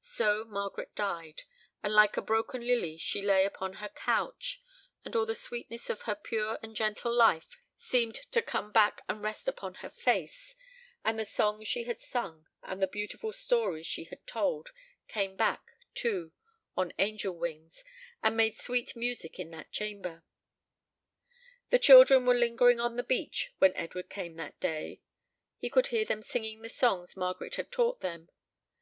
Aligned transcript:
So 0.00 0.46
Margaret 0.46 0.94
died, 0.94 1.42
and 1.82 1.92
like 1.92 2.16
a 2.16 2.22
broken 2.22 2.66
lily 2.66 2.96
she 2.96 3.20
lay 3.20 3.44
upon 3.44 3.74
her 3.74 3.90
couch; 3.90 4.62
and 5.04 5.14
all 5.14 5.26
the 5.26 5.34
sweetness 5.34 5.90
of 5.90 6.04
her 6.08 6.14
pure 6.14 6.58
and 6.62 6.74
gentle 6.74 7.12
life 7.12 7.58
seemed 7.76 8.20
to 8.32 8.40
come 8.40 8.72
back 8.72 9.02
and 9.06 9.20
rest 9.20 9.46
upon 9.46 9.74
her 9.74 9.90
face; 9.90 10.56
and 11.04 11.18
the 11.18 11.26
songs 11.26 11.68
she 11.68 11.84
had 11.84 12.00
sung 12.00 12.46
and 12.62 12.80
the 12.80 12.86
beautiful 12.86 13.32
stories 13.34 13.86
she 13.86 14.04
had 14.04 14.26
told 14.26 14.70
came 15.08 15.36
back, 15.36 15.72
too, 15.92 16.32
on 16.74 16.94
angel 16.98 17.36
wings, 17.36 17.84
and 18.22 18.38
made 18.38 18.56
sweet 18.56 18.96
music 18.96 19.38
in 19.38 19.50
that 19.50 19.70
chamber. 19.70 20.24
The 21.68 21.78
children 21.78 22.24
were 22.24 22.32
lingering 22.34 22.80
on 22.80 22.96
the 22.96 23.02
beach 23.02 23.52
when 23.58 23.76
Edward 23.76 24.08
came 24.08 24.36
that 24.36 24.58
day. 24.58 25.02
He 25.58 25.68
could 25.68 25.88
hear 25.88 26.06
them 26.06 26.22
singing 26.22 26.62
the 26.62 26.70
songs 26.70 27.14
Margaret 27.14 27.56
had 27.56 27.70
taught 27.70 28.00
them. 28.00 28.30